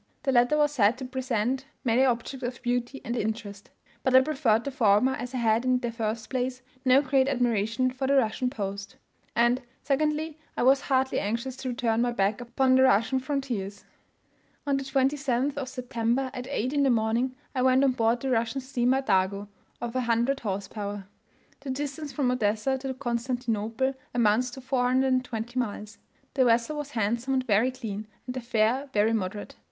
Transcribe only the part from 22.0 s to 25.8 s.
from Odessa to Constantinople amounts to 420